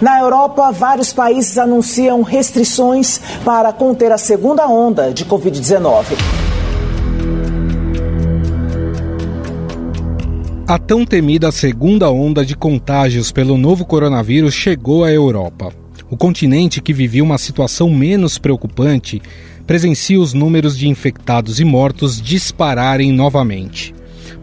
[0.00, 6.04] Na Europa, vários países anunciam restrições para conter a segunda onda de Covid-19.
[10.66, 15.70] A tão temida segunda onda de contágios pelo novo coronavírus chegou à Europa.
[16.10, 19.20] O continente que vivia uma situação menos preocupante
[19.66, 23.94] presencia os números de infectados e mortos dispararem novamente.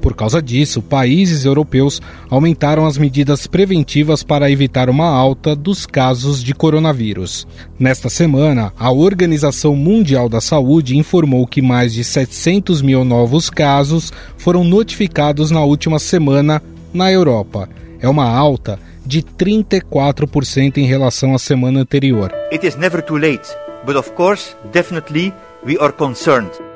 [0.02, 6.43] Por causa disso, países europeus aumentaram as medidas preventivas para evitar uma alta dos casos
[6.43, 7.47] de coronavírus.
[7.79, 14.14] Nesta semana, a Organização Mundial da Saúde informou que mais de 700 mil novos casos
[14.37, 16.61] foram notificados na última semana
[16.93, 17.68] na Europa.
[18.00, 22.32] É uma alta de 34% em relação à semana anterior.
[22.51, 23.48] It is never too late,
[23.86, 25.34] but of course, definitely
[25.65, 26.67] we are concerned.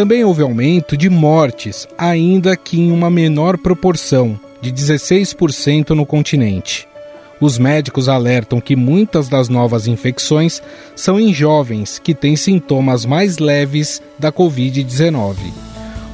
[0.00, 6.88] Também houve aumento de mortes, ainda que em uma menor proporção, de 16% no continente.
[7.38, 10.62] Os médicos alertam que muitas das novas infecções
[10.96, 15.36] são em jovens que têm sintomas mais leves da Covid-19.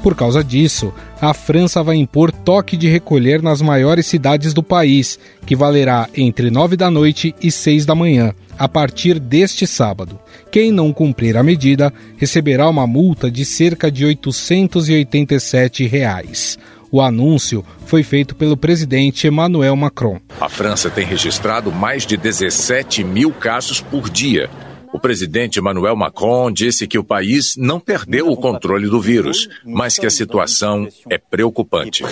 [0.03, 5.17] Por causa disso, a França vai impor toque de recolher nas maiores cidades do país,
[5.47, 10.19] que valerá entre 9 da noite e 6 da manhã, a partir deste sábado.
[10.51, 16.59] Quem não cumprir a medida receberá uma multa de cerca de 887 reais.
[16.91, 20.21] O anúncio foi feito pelo presidente Emmanuel Macron.
[20.41, 24.49] A França tem registrado mais de 17 mil casos por dia.
[24.93, 29.99] O presidente Emmanuel Macron disse que o país não perdeu o controle do vírus, mas
[29.99, 32.03] que a situação é preocupante.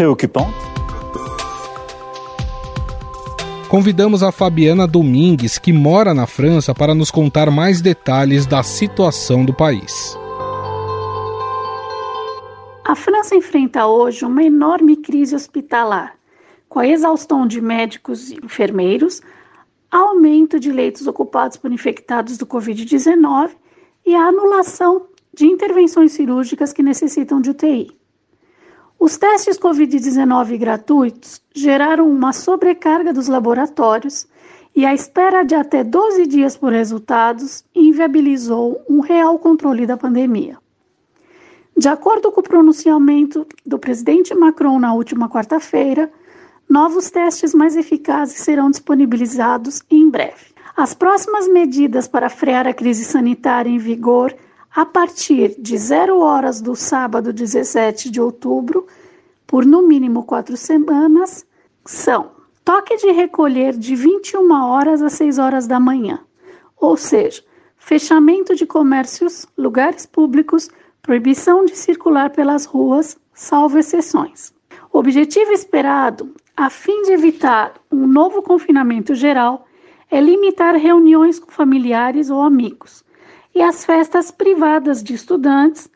[3.75, 9.45] Convidamos a Fabiana Domingues, que mora na França, para nos contar mais detalhes da situação
[9.45, 10.17] do país.
[12.85, 16.15] A França enfrenta hoje uma enorme crise hospitalar,
[16.69, 19.21] com a exaustão de médicos e enfermeiros,
[19.91, 23.57] aumento de leitos ocupados por infectados do Covid-19
[24.07, 27.91] e a anulação de intervenções cirúrgicas que necessitam de UTI.
[28.99, 34.27] Os testes Covid-19 gratuitos geraram uma sobrecarga dos laboratórios
[34.75, 40.59] e a espera de até 12 dias por resultados inviabilizou um real controle da pandemia.
[41.77, 46.11] De acordo com o pronunciamento do presidente Macron na última quarta-feira,
[46.69, 50.55] novos testes mais eficazes serão disponibilizados em breve.
[50.77, 54.35] As próximas medidas para frear a crise sanitária em vigor
[54.75, 58.89] a partir de 0 horas do sábado 17 de outubro,
[59.47, 61.47] por no mínimo quatro semanas,
[61.85, 62.33] são
[62.65, 66.19] toque de recolher de 21 horas às 6 horas da manhã,
[66.77, 67.41] ou seja,
[67.79, 70.69] fechamento de comércios, lugares públicos,
[71.01, 74.53] proibição de circular pelas ruas, salvo exceções.
[74.93, 79.69] O objetivo esperado, a fim de evitar um novo confinamento geral,
[80.11, 83.05] é limitar reuniões com familiares ou amigos
[83.55, 85.89] e as festas privadas de estudantes,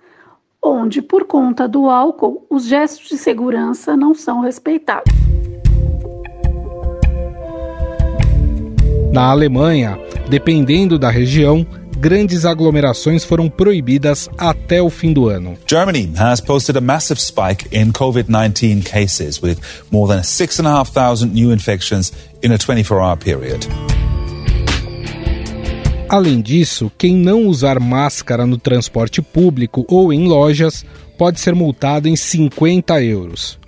[0.63, 5.13] onde, por conta do álcool, os gestos de segurança não são respeitados.
[9.13, 9.99] Na Alemanha,
[10.29, 11.67] dependendo da região,
[11.99, 15.57] grandes aglomerações foram proibidas até o fim do ano.
[15.67, 19.59] Germany has posted a massive spike in COVID-19 cases with
[19.91, 23.67] more than 6,500 new infections in a 24-hour period.
[26.09, 30.83] Além disso, quem não usar máscara no transporte público ou em lojas
[31.19, 33.59] pode ser multado em 50 euros.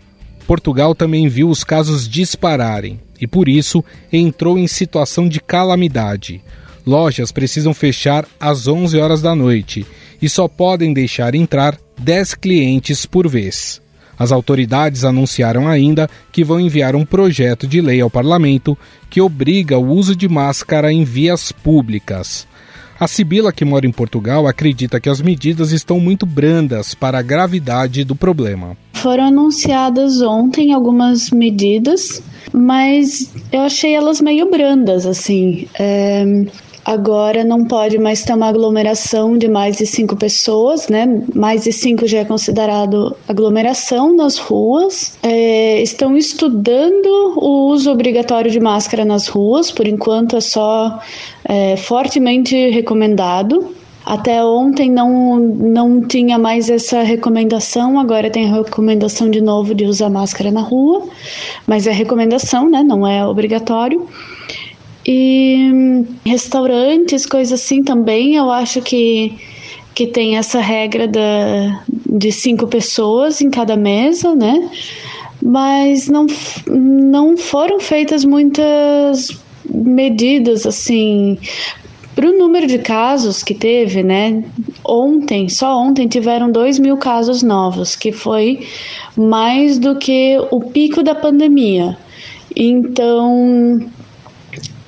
[0.46, 6.42] Portugal também viu os casos dispararem e, por isso, entrou em situação de calamidade.
[6.86, 9.86] Lojas precisam fechar às 11 horas da noite
[10.20, 13.82] e só podem deixar entrar 10 clientes por vez.
[14.20, 18.76] As autoridades anunciaram ainda que vão enviar um projeto de lei ao parlamento
[19.08, 22.46] que obriga o uso de máscara em vias públicas.
[23.00, 27.22] A Sibila, que mora em Portugal, acredita que as medidas estão muito brandas para a
[27.22, 28.76] gravidade do problema.
[28.92, 32.22] Foram anunciadas ontem algumas medidas,
[32.52, 35.66] mas eu achei elas meio brandas, assim.
[35.78, 36.44] É,
[36.84, 41.22] Agora não pode mais ter uma aglomeração de mais de cinco pessoas, né?
[41.34, 45.18] Mais de cinco já é considerado aglomeração nas ruas.
[45.22, 47.06] É, estão estudando
[47.36, 50.98] o uso obrigatório de máscara nas ruas, por enquanto é só
[51.44, 53.74] é, fortemente recomendado.
[54.04, 59.84] Até ontem não, não tinha mais essa recomendação, agora tem a recomendação de novo de
[59.84, 61.06] usar máscara na rua,
[61.66, 62.82] mas é recomendação, né?
[62.82, 64.08] Não é obrigatório.
[65.12, 69.36] E restaurantes, coisas assim também, eu acho que,
[69.92, 74.70] que tem essa regra da, de cinco pessoas em cada mesa, né?
[75.42, 76.28] Mas não,
[76.68, 79.36] não foram feitas muitas
[79.68, 81.36] medidas assim
[82.14, 84.44] para o número de casos que teve, né?
[84.86, 88.64] Ontem, só ontem, tiveram 2 mil casos novos, que foi
[89.16, 91.98] mais do que o pico da pandemia.
[92.54, 93.80] Então,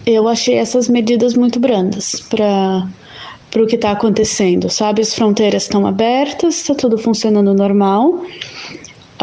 [0.06, 2.86] eu achei essas medidas muito brandas para
[3.50, 5.02] para o que está acontecendo, sabe?
[5.02, 8.24] As fronteiras estão abertas, está tudo funcionando normal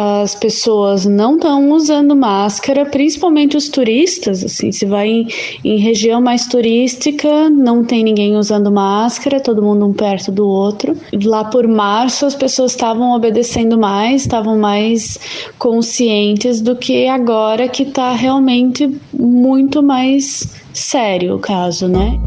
[0.01, 4.45] as pessoas não estão usando máscara, principalmente os turistas.
[4.45, 5.27] Assim, se vai em,
[5.61, 10.95] em, região mais turística, não tem ninguém usando máscara, todo mundo um perto do outro.
[11.21, 15.19] Lá por março, as pessoas estavam obedecendo mais, estavam mais
[15.57, 22.17] conscientes do que agora, que está realmente muito mais sério o caso, né?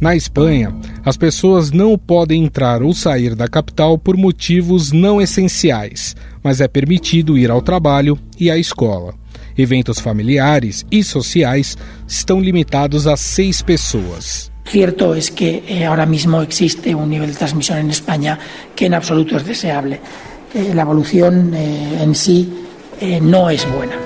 [0.00, 6.14] Na Espanha, as pessoas não podem entrar ou sair da capital por motivos não essenciais,
[6.42, 9.14] mas é permitido ir ao trabalho e à escola.
[9.56, 11.76] Eventos familiares e sociais
[12.06, 14.50] estão limitados a seis pessoas.
[14.64, 18.38] Cierto es que eh, ahora mismo existe un nivel de transmisión en España
[18.74, 20.00] que en absoluto es deseable.
[20.54, 22.48] Eh, la evolución eh, en sí
[23.20, 24.01] no es buena.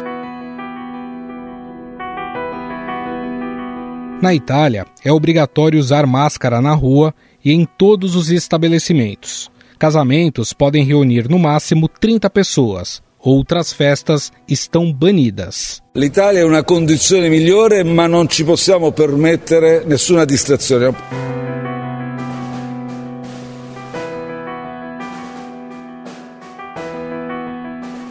[4.27, 7.15] Na Itália, é obrigatório usar máscara na rua
[7.45, 9.49] e em todos os estabelecimentos.
[9.79, 13.01] Casamentos podem reunir no máximo 30 pessoas.
[13.21, 15.81] Outras festas estão banidas.
[15.95, 21.36] L'Italia è una condizione migliore, ma non ci possiamo permettere nessuna distrazione.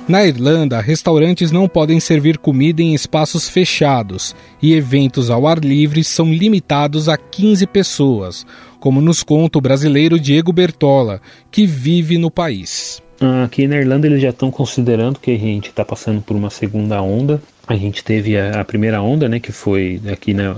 [0.08, 6.04] Na Irlanda, restaurantes não podem servir comida em espaços fechados e eventos ao ar livre
[6.04, 8.46] são limitados a 15 pessoas,
[8.80, 11.20] como nos conta o brasileiro Diego Bertola,
[11.50, 13.02] que vive no país.
[13.44, 17.02] Aqui na Irlanda eles já estão considerando que a gente está passando por uma segunda
[17.02, 17.42] onda.
[17.66, 20.56] A gente teve a, a, primeira onda, né, que foi aqui na,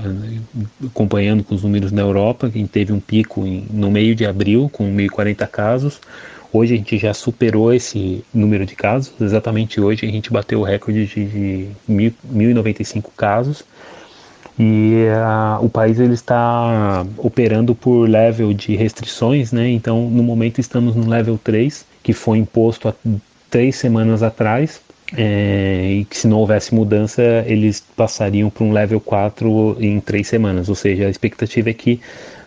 [0.88, 4.69] acompanhando com os números na Europa, que teve um pico em, no meio de abril
[4.73, 6.01] com 1.040 casos.
[6.51, 9.13] Hoje a gente já superou esse número de casos.
[9.19, 13.63] Exatamente hoje a gente bateu o recorde de, de 1.095 casos.
[14.59, 19.69] E uh, o país ele está operando por level de restrições, né?
[19.69, 22.93] Então, no momento estamos no level 3, que foi imposto há
[23.50, 24.81] três semanas atrás.
[25.15, 30.27] É, e que se não houvesse mudança, eles passariam para um level 4 em três
[30.27, 30.67] semanas.
[30.67, 32.01] Ou seja, a expectativa é que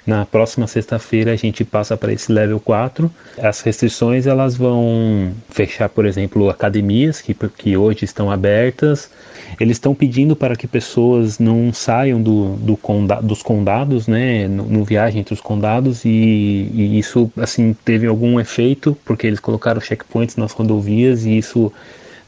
[0.07, 3.11] na próxima sexta-feira a gente passa para esse level 4.
[3.39, 9.11] As restrições elas vão fechar, por exemplo, academias que, que hoje estão abertas.
[9.59, 14.65] Eles estão pedindo para que pessoas não saiam do, do conda, dos condados, né, no,
[14.65, 19.81] no, viagem entre os condados e, e isso assim teve algum efeito porque eles colocaram
[19.81, 21.73] checkpoints nas rodovias e isso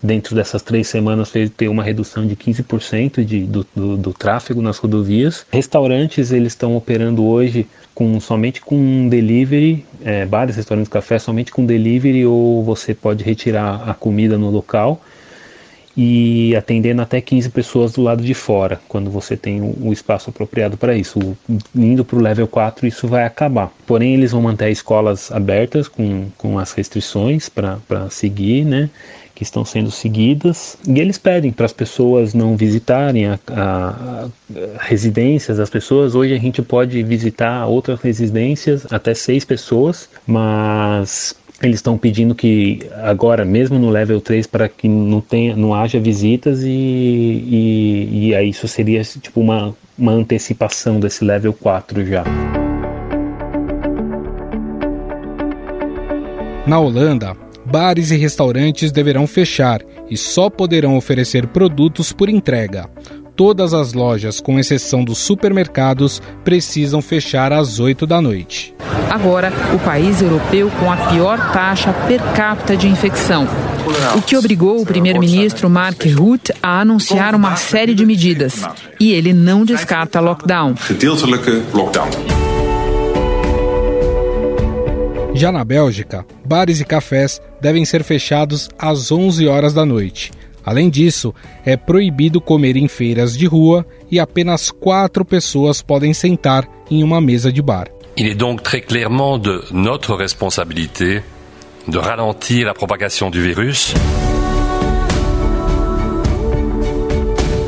[0.03, 4.79] dentro dessas três semanas ter uma redução de 15% de, do, do, do, tráfego nas
[4.79, 5.47] rodovias.
[5.51, 11.65] Restaurantes eles estão operando hoje com somente com delivery, é, bares, restaurantes, café somente com
[11.65, 15.01] delivery ou você pode retirar a comida no local
[15.97, 20.77] e atendendo até 15 pessoas do lado de fora, quando você tem o espaço apropriado
[20.77, 21.37] para isso.
[21.75, 23.71] Indo para o level 4, isso vai acabar.
[23.87, 28.89] Porém, eles vão manter escolas abertas com, com as restrições para seguir, né?
[29.43, 34.29] Que estão sendo seguidas e eles pedem para as pessoas não visitarem a, a, a,
[34.79, 36.15] residências das pessoas.
[36.15, 42.87] Hoje a gente pode visitar outras residências até seis pessoas, mas eles estão pedindo que
[43.03, 48.35] agora, mesmo no level 3, para que não, tenha, não haja visitas e, e, e
[48.35, 52.25] aí isso seria tipo uma, uma antecipação desse level 4 já.
[56.65, 57.37] Na Holanda,
[57.73, 62.91] bares e restaurantes deverão fechar e só poderão oferecer produtos por entrega.
[63.35, 68.75] Todas as lojas, com exceção dos supermercados, precisam fechar às 8 da noite.
[69.11, 73.49] Agora, o país europeu com a pior taxa per capita de infecção.
[74.17, 78.63] O que obrigou o primeiro-ministro Mark Rutte a anunciar uma série de medidas.
[79.01, 80.75] E ele não descarta lockdown.
[85.35, 90.31] Já na Bélgica, bares e cafés devem ser fechados às 11 horas da noite.
[90.65, 91.35] Além disso,
[91.65, 97.21] é proibido comer em feiras de rua e apenas quatro pessoas podem sentar em uma
[97.21, 97.89] mesa de bar.
[98.17, 101.23] Il est donc très clairement de notre responsabilité
[101.89, 103.95] de ralentir la propagation du virus.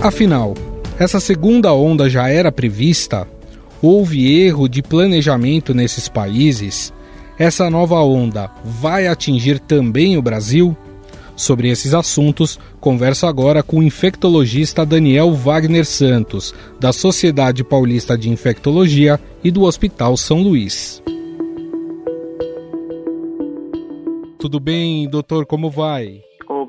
[0.03, 0.55] Afinal,
[0.99, 3.27] essa segunda onda já era prevista
[3.87, 6.91] Houve erro de planejamento nesses países?
[7.39, 10.77] Essa nova onda vai atingir também o Brasil?
[11.37, 18.31] Sobre esses assuntos, converso agora com o infectologista Daniel Wagner Santos, da Sociedade Paulista de
[18.31, 21.03] Infectologia e do Hospital São Luís.
[24.39, 25.45] Tudo bem, doutor?
[25.45, 26.21] Como vai?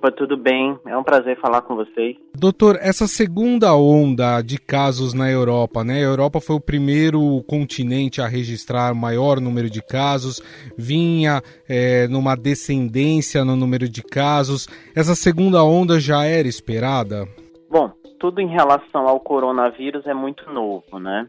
[0.06, 0.78] Opa, tudo bem?
[0.86, 2.16] É um prazer falar com vocês.
[2.36, 5.96] Doutor, essa segunda onda de casos na Europa, né?
[5.96, 10.42] A Europa foi o primeiro continente a registrar maior número de casos,
[10.78, 14.68] vinha é, numa descendência no número de casos.
[14.96, 17.26] Essa segunda onda já era esperada?
[17.70, 21.28] Bom, tudo em relação ao coronavírus é muito novo, né?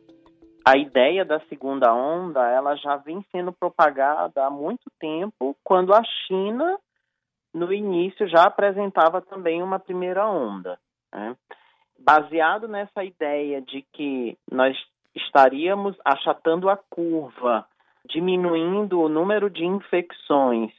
[0.66, 6.02] A ideia da segunda onda, ela já vem sendo propagada há muito tempo, quando a
[6.26, 6.76] China
[7.56, 10.78] no início já apresentava também uma primeira onda.
[11.10, 11.34] Né?
[11.98, 14.76] Baseado nessa ideia de que nós
[15.14, 17.66] estaríamos achatando a curva,
[18.04, 20.70] diminuindo o número de infecções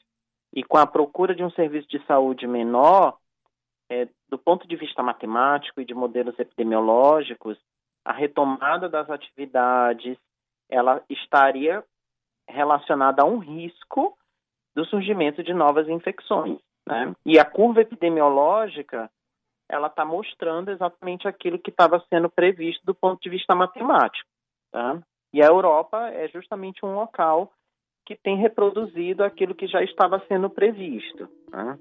[0.53, 3.17] e com a procura de um serviço de saúde menor,
[3.89, 7.57] é, do ponto de vista matemático e de modelos epidemiológicos,
[8.05, 10.15] a retomada das atividades
[10.69, 11.83] ela estaria
[12.47, 14.15] relacionada a um risco
[14.75, 16.59] do surgimento de novas infecções.
[16.87, 17.13] Né?
[17.25, 19.09] E a curva epidemiológica
[19.69, 24.29] ela está mostrando exatamente aquilo que estava sendo previsto do ponto de vista matemático.
[24.71, 25.01] Tá?
[25.33, 27.51] E a Europa é justamente um local
[28.05, 31.27] que tem reproduzido aquilo que já estava sendo previsto.
[31.51, 31.77] Tá?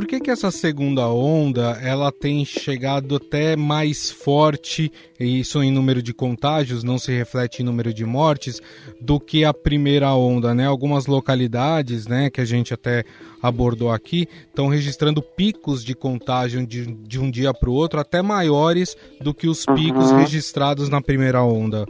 [0.00, 4.90] Por que, que essa segunda onda ela tem chegado até mais forte,
[5.20, 8.62] e isso em número de contágios, não se reflete em número de mortes,
[8.98, 10.66] do que a primeira onda, né?
[10.66, 13.04] Algumas localidades, né, que a gente até
[13.42, 18.22] abordou aqui, estão registrando picos de contágio de, de um dia para o outro até
[18.22, 20.20] maiores do que os picos uhum.
[20.20, 21.84] registrados na primeira onda.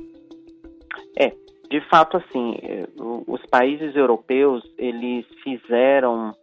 [1.17, 1.33] É,
[1.71, 6.35] de fato, assim, eh, os países europeus, eles fizeram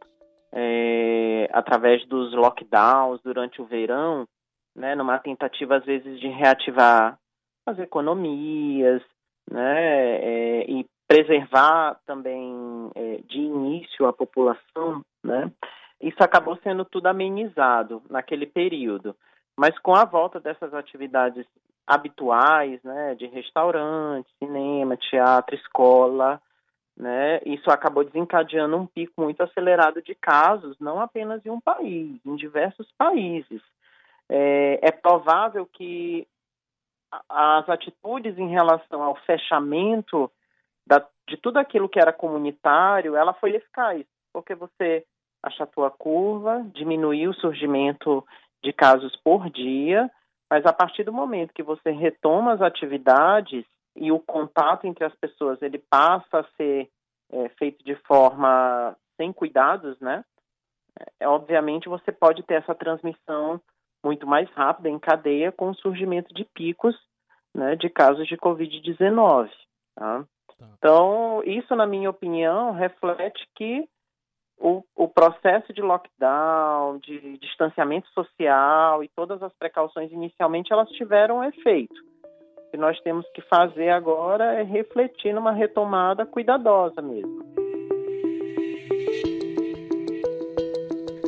[0.60, 4.28] é, através dos lockdowns durante o verão,
[4.76, 7.16] né, numa tentativa às vezes de reativar
[7.64, 9.04] as economias,
[9.52, 15.52] né, é, e preservar também é, de início a população, né,
[16.02, 19.16] isso acabou sendo tudo amenizado naquele período.
[19.60, 21.46] Mas com a volta dessas atividades
[21.86, 26.42] habituais, né, de restaurante, cinema, teatro, escola,
[26.98, 27.40] né?
[27.46, 32.36] Isso acabou desencadeando um pico muito acelerado de casos, não apenas em um país, em
[32.36, 33.62] diversos países.
[34.28, 36.28] É, é provável que
[37.30, 40.30] as atitudes em relação ao fechamento
[40.86, 45.06] da, de tudo aquilo que era comunitário, ela foi eficaz, porque você
[45.44, 48.26] achatou a curva, diminuiu o surgimento
[48.64, 50.10] de casos por dia,
[50.50, 53.66] mas a partir do momento que você retoma as atividades,
[53.98, 56.90] e o contato entre as pessoas ele passa a ser
[57.32, 60.24] é, feito de forma sem cuidados, né?
[61.20, 63.62] É, obviamente você pode ter essa transmissão
[64.04, 66.96] muito mais rápida em cadeia com o surgimento de picos
[67.54, 69.50] né, de casos de Covid-19.
[69.96, 70.24] Tá?
[70.58, 70.68] Tá.
[70.78, 73.88] Então, isso, na minha opinião, reflete que
[74.60, 81.44] o, o, processo de lockdown, de distanciamento social e todas as precauções inicialmente, elas tiveram
[81.44, 81.96] efeito.
[82.68, 87.46] O que nós temos que fazer agora é refletir numa retomada cuidadosa mesmo.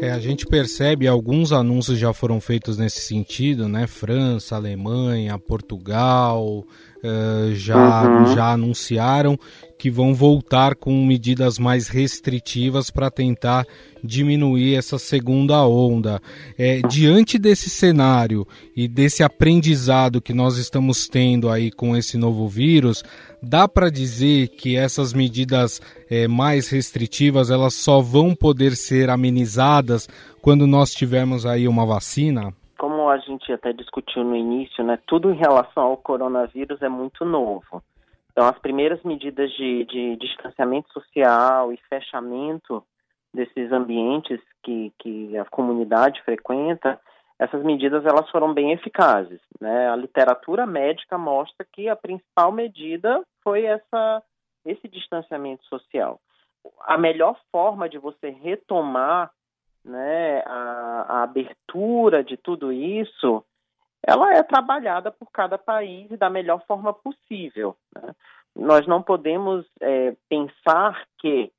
[0.02, 3.88] É, a gente percebe alguns anúncios já foram feitos nesse sentido, né?
[3.88, 6.66] França, Alemanha, Portugal
[7.04, 8.26] uh, já, uhum.
[8.36, 9.38] já anunciaram
[9.80, 13.66] que vão voltar com medidas mais restritivas para tentar
[14.04, 16.20] diminuir essa segunda onda.
[16.58, 18.46] É, diante desse cenário
[18.76, 23.04] e desse aprendizado que nós estamos tendo aí com esse novo vírus,
[23.42, 25.82] dá para dizer que essas medidas
[26.12, 30.10] é, mais restritivas elas só vão poder ser amenizadas
[30.42, 32.54] quando nós tivermos aí uma vacina?
[32.78, 37.24] Como a gente até discutiu no início, né, tudo em relação ao coronavírus é muito
[37.24, 37.82] novo.
[38.40, 42.82] Então, as primeiras medidas de, de distanciamento social e fechamento
[43.34, 46.98] desses ambientes que, que a comunidade frequenta,
[47.38, 49.42] essas medidas elas foram bem eficazes.
[49.60, 49.90] Né?
[49.90, 54.24] A literatura médica mostra que a principal medida foi essa,
[54.64, 56.18] esse distanciamento social.
[56.86, 59.32] A melhor forma de você retomar
[59.84, 63.44] né, a, a abertura de tudo isso
[64.06, 67.76] ela é trabalhada por cada país da melhor forma possível.
[67.96, 68.14] Né?
[68.56, 71.52] Nós não podemos é, pensar que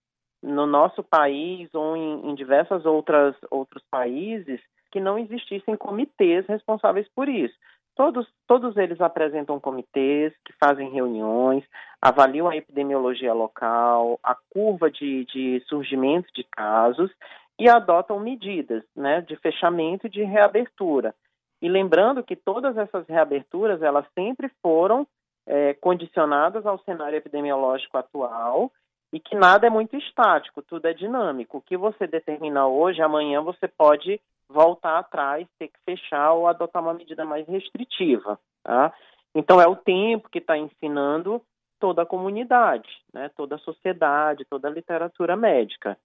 [0.43, 7.07] no nosso país ou em, em diversos outras, outros países que não existissem comitês responsáveis
[7.15, 7.55] por isso.
[7.95, 11.65] Todos, todos eles apresentam comitês que fazem reuniões,
[12.01, 17.11] avaliam a epidemiologia local, a curva de, de surgimento de casos
[17.59, 21.15] e adotam medidas né, de fechamento e de reabertura.
[21.63, 25.07] E lembrando que todas essas reaberturas elas sempre foram
[25.47, 28.71] é, condicionadas ao cenário epidemiológico atual
[29.13, 31.59] e que nada é muito estático, tudo é dinâmico.
[31.59, 36.83] O que você determina hoje, amanhã você pode voltar atrás, ter que fechar ou adotar
[36.83, 38.39] uma medida mais restritiva.
[38.63, 38.93] Tá?
[39.35, 41.43] Então é o tempo que está ensinando
[41.79, 45.97] toda a comunidade, né, toda a sociedade, toda a literatura médica.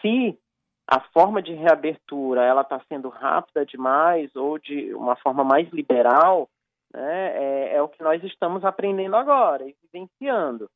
[0.00, 0.38] Se
[0.88, 6.48] a forma de reabertura ela está sendo rápida demais ou de uma forma mais liberal,
[6.92, 10.68] né, é, é o que nós estamos aprendendo agora e vivenciando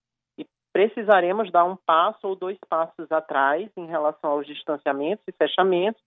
[0.76, 6.02] precisaremos dar um passo ou dois passos atrás em relação aos distanciamentos e fechamentos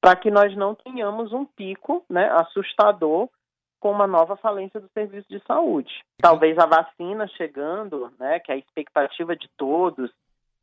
[0.00, 3.28] para que nós não tenhamos um pico né, assustador
[3.78, 5.92] com uma nova falência do serviço de saúde.
[6.16, 10.10] Talvez a vacina chegando, né, que é a expectativa de todos,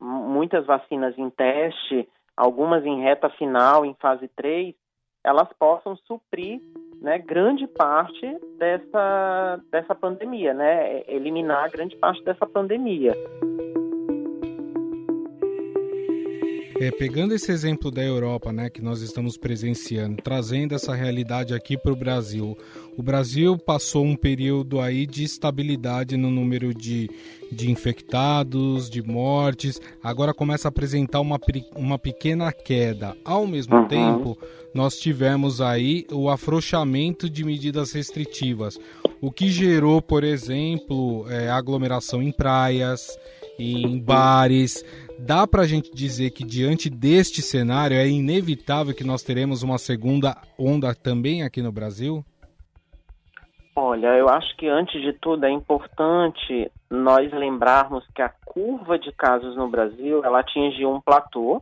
[0.00, 4.74] muitas vacinas em teste, algumas em reta final, em fase 3,
[5.24, 6.60] elas possam suprir
[7.00, 13.12] né, grande parte dessa, dessa pandemia, né, eliminar grande parte dessa pandemia.
[16.80, 21.76] É, pegando esse exemplo da Europa, né, que nós estamos presenciando, trazendo essa realidade aqui
[21.76, 22.58] para o Brasil,
[22.96, 27.08] o Brasil passou um período aí de estabilidade no número de,
[27.50, 31.38] de infectados, de mortes, agora começa a apresentar uma,
[31.76, 33.16] uma pequena queda.
[33.24, 33.88] Ao mesmo uhum.
[33.88, 34.38] tempo,
[34.74, 38.78] nós tivemos aí o afrouxamento de medidas restritivas,
[39.20, 43.16] o que gerou, por exemplo, é, aglomeração em praias,
[43.58, 44.84] em bares.
[45.18, 49.78] Dá para a gente dizer que diante deste cenário é inevitável que nós teremos uma
[49.78, 52.24] segunda onda também aqui no Brasil?
[53.76, 59.10] Olha, eu acho que antes de tudo é importante nós lembrarmos que a curva de
[59.12, 61.60] casos no Brasil ela atingiu um platô,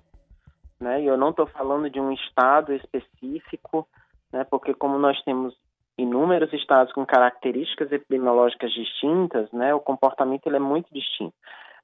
[0.79, 1.01] né?
[1.03, 3.88] E eu não estou falando de um estado específico,
[4.31, 4.45] né?
[4.45, 5.55] Porque como nós temos
[5.97, 9.75] inúmeros estados com características epidemiológicas distintas, né?
[9.75, 11.35] O comportamento ele é muito distinto.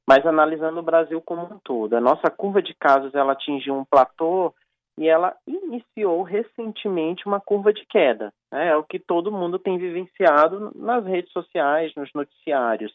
[0.08, 3.84] Mas analisando o Brasil como um todo, a nossa curva de casos ela atingiu um
[3.84, 4.54] platô
[4.96, 8.32] e ela iniciou recentemente uma curva de queda.
[8.50, 8.68] Né?
[8.68, 12.90] É o que todo mundo tem vivenciado nas redes sociais, nos noticiários.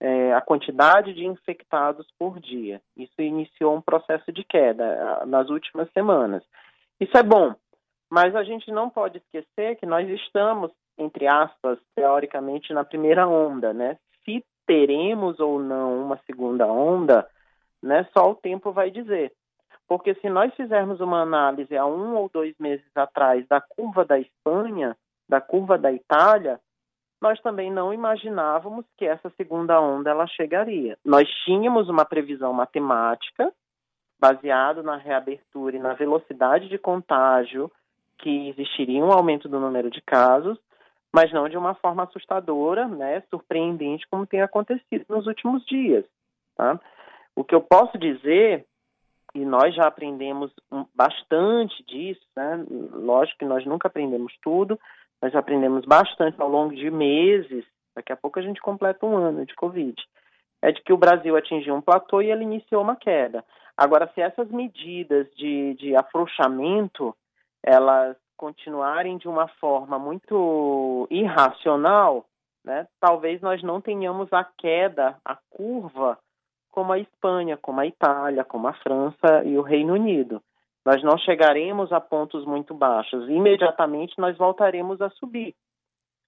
[0.00, 2.80] É, a quantidade de infectados por dia.
[2.96, 6.42] Isso iniciou um processo de queda nas últimas semanas.
[6.98, 7.54] Isso é bom,
[8.10, 13.74] mas a gente não pode esquecer que nós estamos, entre aspas, teoricamente, na primeira onda,
[13.74, 13.98] né?
[14.66, 17.26] Teremos ou não uma segunda onda,
[17.82, 19.32] né, só o tempo vai dizer.
[19.88, 24.18] Porque se nós fizermos uma análise há um ou dois meses atrás da curva da
[24.18, 24.96] Espanha,
[25.28, 26.60] da curva da Itália,
[27.20, 30.98] nós também não imaginávamos que essa segunda onda ela chegaria.
[31.04, 33.52] Nós tínhamos uma previsão matemática
[34.18, 37.70] baseado na reabertura e na velocidade de contágio
[38.18, 40.58] que existiria um aumento do número de casos,
[41.16, 46.04] mas não de uma forma assustadora, né, surpreendente, como tem acontecido nos últimos dias.
[46.54, 46.78] Tá?
[47.34, 48.66] O que eu posso dizer,
[49.34, 50.52] e nós já aprendemos
[50.94, 54.78] bastante disso, né, lógico que nós nunca aprendemos tudo,
[55.22, 59.46] nós aprendemos bastante ao longo de meses, daqui a pouco a gente completa um ano
[59.46, 59.96] de Covid,
[60.60, 63.42] é de que o Brasil atingiu um platô e ele iniciou uma queda.
[63.74, 67.16] Agora, se essas medidas de, de afrouxamento,
[67.62, 72.26] elas continuarem de uma forma muito irracional,
[72.64, 76.18] né, talvez nós não tenhamos a queda, a curva,
[76.70, 80.42] como a Espanha, como a Itália, como a França e o Reino Unido.
[80.84, 83.28] Nós não chegaremos a pontos muito baixos.
[83.28, 85.54] Imediatamente nós voltaremos a subir.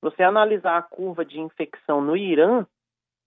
[0.01, 2.67] Você analisar a curva de infecção no Irã,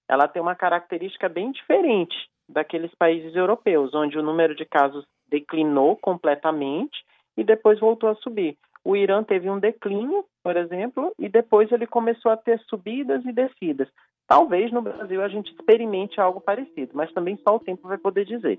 [0.09, 2.15] ela tem uma característica bem diferente
[2.49, 7.03] daqueles países europeus, onde o número de casos declinou completamente
[7.37, 8.57] e depois voltou a subir.
[8.83, 13.31] O Irã teve um declínio, por exemplo, e depois ele começou a ter subidas e
[13.31, 13.87] descidas.
[14.27, 18.25] Talvez no Brasil a gente experimente algo parecido, mas também só o tempo vai poder
[18.25, 18.57] dizer.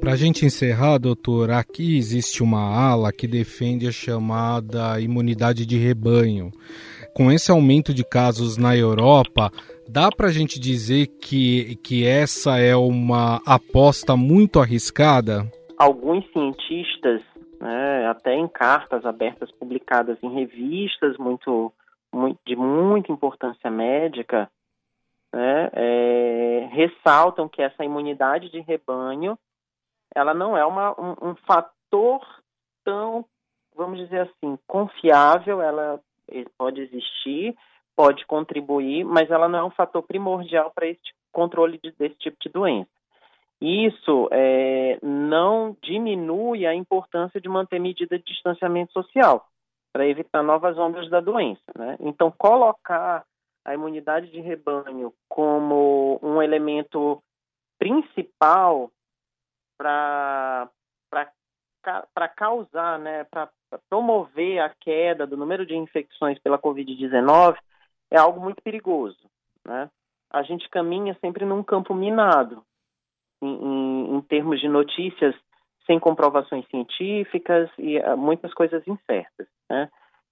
[0.00, 5.76] Para a gente encerrar, doutor, aqui existe uma ala que defende a chamada imunidade de
[5.76, 6.52] rebanho.
[7.12, 9.50] Com esse aumento de casos na Europa,
[9.88, 15.50] dá para a gente dizer que, que essa é uma aposta muito arriscada?
[15.78, 17.22] Alguns cientistas,
[17.60, 21.72] né, até em cartas abertas publicadas em revistas muito,
[22.12, 24.50] muito de muita importância médica,
[25.32, 29.38] né, é, ressaltam que essa imunidade de rebanho
[30.14, 32.20] ela não é uma, um, um fator
[32.82, 33.24] tão,
[33.74, 36.00] vamos dizer assim, confiável, ela
[36.56, 37.54] pode existir,
[37.94, 42.36] pode contribuir, mas ela não é um fator primordial para esse controle de, desse tipo
[42.40, 42.95] de doença.
[43.60, 49.46] Isso é, não diminui a importância de manter medida de distanciamento social
[49.92, 51.62] para evitar novas ondas da doença.
[51.76, 51.96] Né?
[52.00, 53.24] Então, colocar
[53.64, 57.22] a imunidade de rebanho como um elemento
[57.78, 58.90] principal
[59.78, 60.68] para
[62.36, 63.50] causar, né, para
[63.88, 67.56] promover a queda do número de infecções pela Covid-19
[68.10, 69.28] é algo muito perigoso.
[69.64, 69.90] Né?
[70.30, 72.62] A gente caminha sempre num campo minado,
[73.42, 75.34] em, em, termos de notícias
[75.86, 79.46] sem comprovações científicas e uh, muitas coisas incertas.
[79.70, 79.88] Né?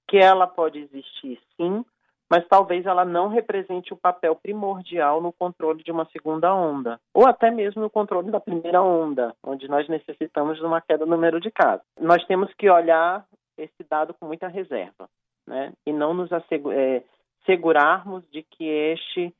[0.08, 1.84] Que ela pode existir, sim,
[2.30, 7.26] mas talvez ela não represente o papel primordial no controle de uma segunda onda, ou
[7.26, 11.40] até mesmo no controle da primeira onda, onde nós necessitamos de uma queda no número
[11.40, 11.86] de casos.
[12.00, 13.24] Nós temos que olhar
[13.56, 15.08] esse dado com muita reserva,
[15.46, 15.72] né?
[15.86, 17.04] E não nos é,
[17.46, 19.32] segurarmos de que este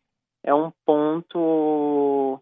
[0.45, 2.39] é um ponto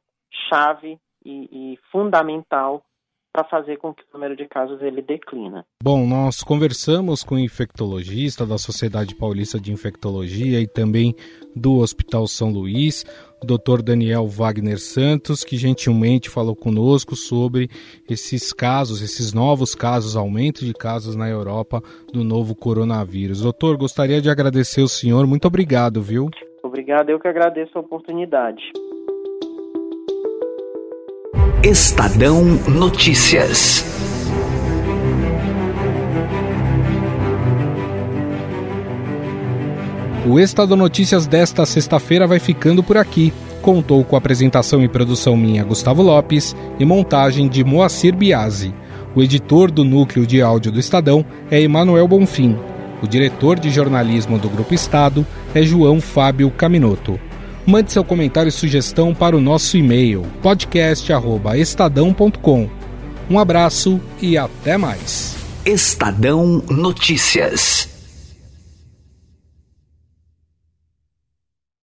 [0.51, 2.85] chave e, e fundamental
[3.33, 5.65] para fazer com que o número de casos ele declina.
[5.83, 11.15] Bom, nós conversamos com o infectologista da Sociedade Paulista de Infectologia e também
[11.57, 13.05] do Hospital São Luís,
[13.43, 13.83] Dr.
[13.83, 17.71] Daniel Wagner Santos, que gentilmente falou conosco sobre
[18.09, 21.81] esses casos, esses novos casos, aumento de casos na Europa
[22.13, 23.41] do novo coronavírus.
[23.41, 26.29] Doutor, gostaria de agradecer o senhor, muito obrigado, viu?
[26.63, 28.63] Obrigado, eu que agradeço a oportunidade.
[31.65, 33.85] Estadão Notícias.
[40.27, 43.33] O Estadão Notícias desta sexta-feira vai ficando por aqui.
[43.63, 48.75] Contou com apresentação e produção minha, Gustavo Lopes, e montagem de Moacir Biasi.
[49.15, 52.59] O editor do núcleo de áudio do Estadão é Emanuel Bonfim.
[53.01, 57.21] O diretor de jornalismo do Grupo Estado é João Fábio Caminoto.
[57.67, 62.69] Mande seu comentário e sugestão para o nosso e-mail podcast@estadão.com.
[63.31, 65.37] Um abraço e até mais.
[65.65, 67.92] Estadão Notícias.